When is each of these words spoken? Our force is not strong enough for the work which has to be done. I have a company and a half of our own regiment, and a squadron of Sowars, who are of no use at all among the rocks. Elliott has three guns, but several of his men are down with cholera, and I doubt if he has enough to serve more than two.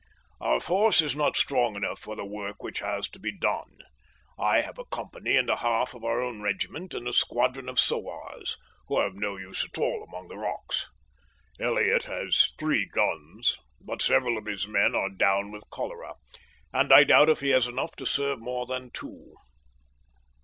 Our 0.39 0.59
force 0.59 0.99
is 1.01 1.15
not 1.15 1.35
strong 1.35 1.75
enough 1.75 1.99
for 1.99 2.15
the 2.15 2.25
work 2.25 2.63
which 2.63 2.79
has 2.79 3.07
to 3.09 3.19
be 3.19 3.31
done. 3.31 3.81
I 4.35 4.61
have 4.61 4.79
a 4.79 4.85
company 4.85 5.35
and 5.37 5.47
a 5.47 5.57
half 5.57 5.93
of 5.93 6.03
our 6.03 6.21
own 6.23 6.41
regiment, 6.41 6.95
and 6.95 7.07
a 7.07 7.13
squadron 7.13 7.69
of 7.69 7.79
Sowars, 7.79 8.57
who 8.87 8.95
are 8.95 9.05
of 9.05 9.13
no 9.15 9.37
use 9.37 9.63
at 9.63 9.77
all 9.77 10.03
among 10.03 10.27
the 10.27 10.39
rocks. 10.39 10.89
Elliott 11.59 12.05
has 12.05 12.51
three 12.57 12.87
guns, 12.87 13.59
but 13.79 14.01
several 14.01 14.39
of 14.39 14.47
his 14.47 14.67
men 14.67 14.95
are 14.95 15.07
down 15.09 15.51
with 15.51 15.69
cholera, 15.69 16.15
and 16.73 16.91
I 16.91 17.03
doubt 17.03 17.29
if 17.29 17.41
he 17.41 17.49
has 17.49 17.67
enough 17.67 17.95
to 17.97 18.07
serve 18.07 18.39
more 18.39 18.65
than 18.65 18.89
two. 18.89 19.35